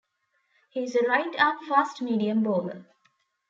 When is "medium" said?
2.01-2.41